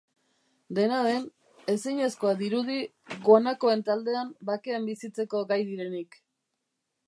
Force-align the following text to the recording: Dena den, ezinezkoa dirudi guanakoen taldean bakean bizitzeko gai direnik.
Dena 0.77 1.01
den, 1.07 1.27
ezinezkoa 1.73 2.33
dirudi 2.41 2.79
guanakoen 3.27 3.87
taldean 3.91 4.35
bakean 4.53 4.91
bizitzeko 4.91 5.47
gai 5.53 5.63
direnik. 5.73 6.23